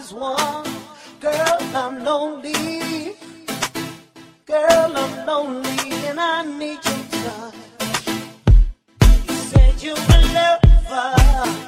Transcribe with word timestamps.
is 0.00 0.12
one. 0.14 0.66
Girl, 1.20 1.58
I'm 1.74 2.04
lonely. 2.04 3.14
Girl, 4.46 4.92
I'm 5.02 5.26
lonely 5.26 5.90
and 6.08 6.18
I 6.18 6.42
need 6.42 6.80
your 6.88 7.02
touch. 7.22 7.54
You 9.28 9.34
said 9.50 9.82
you 9.82 9.94
were 9.94 10.20
a 10.20 10.32
lover. 10.36 11.59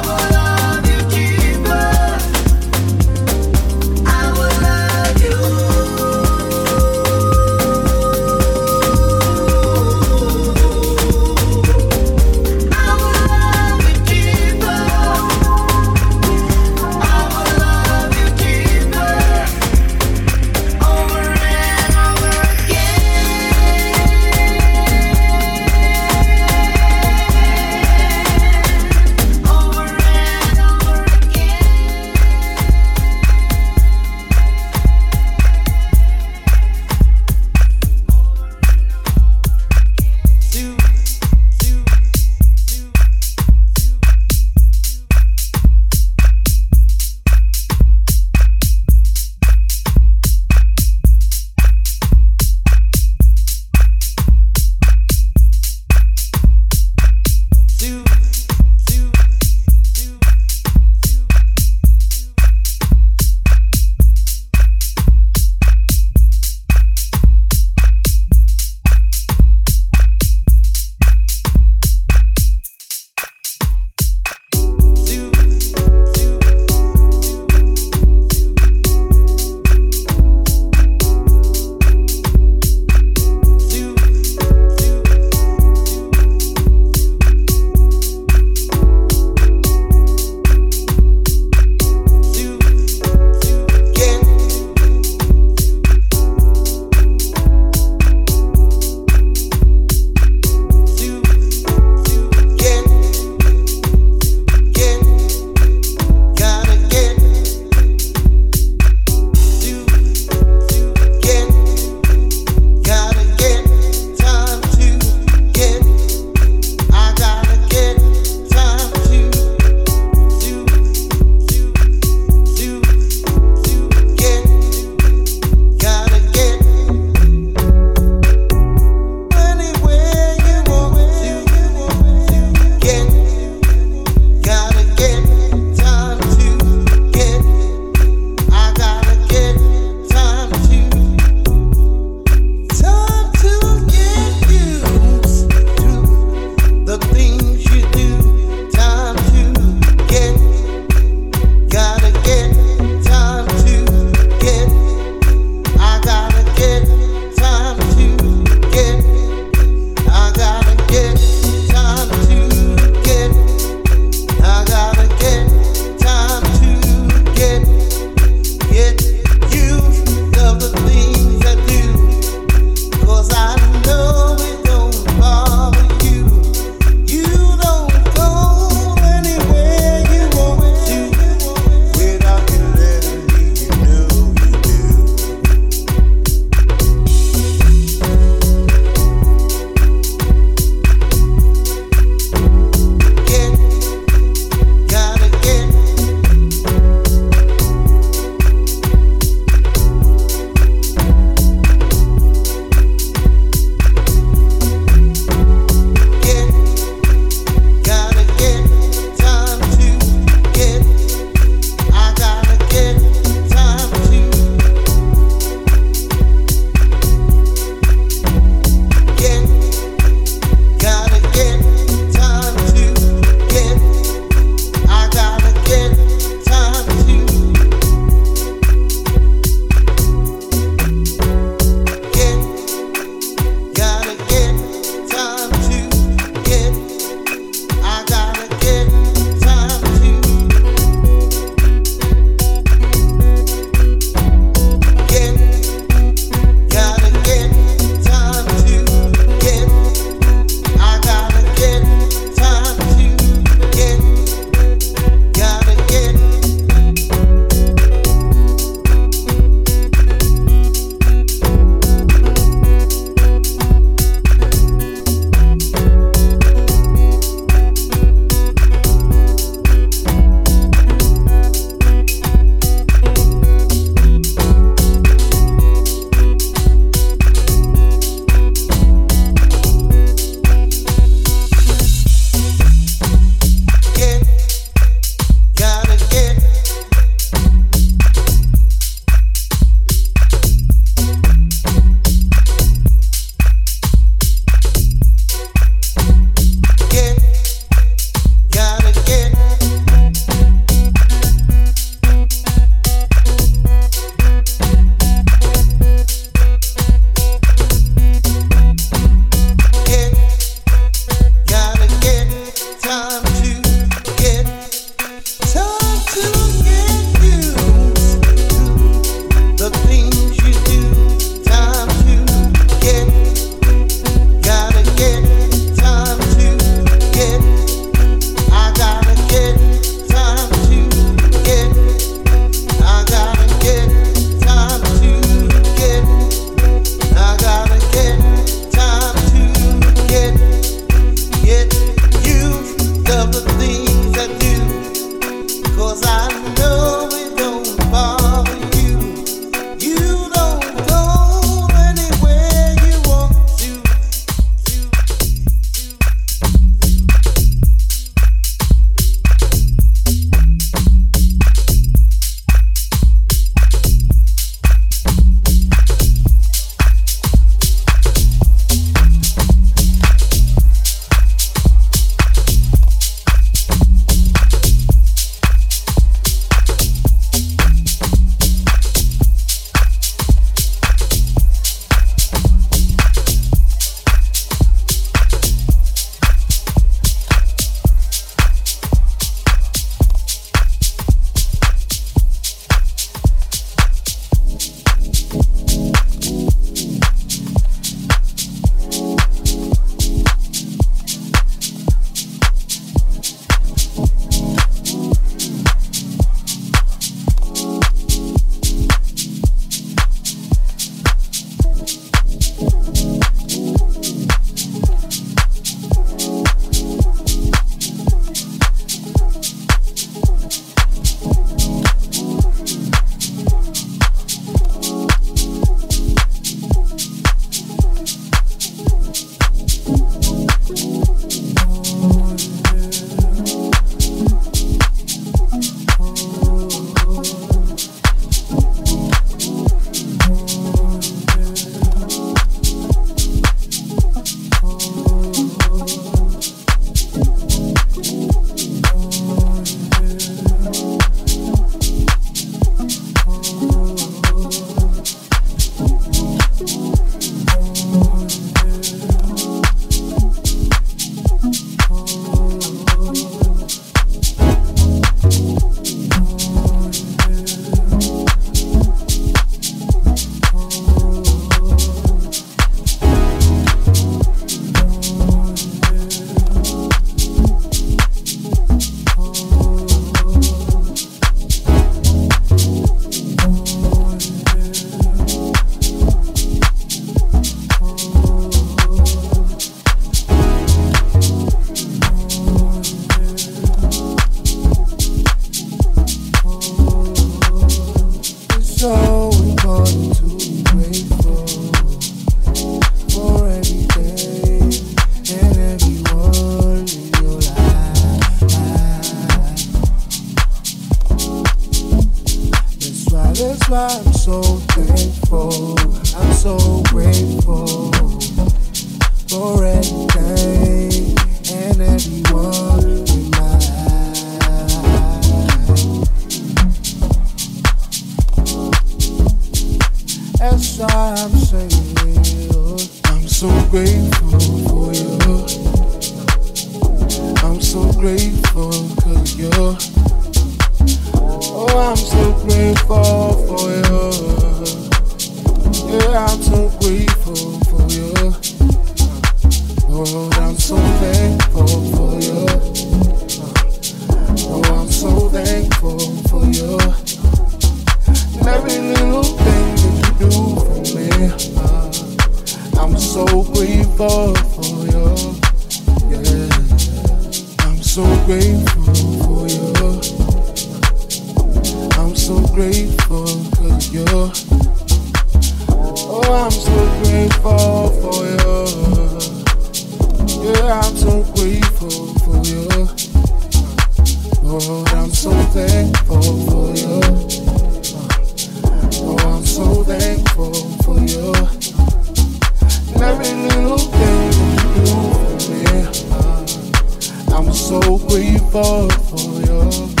so 597.71 597.97
grateful 597.99 598.89
for 598.89 599.39
you. 599.45 600.00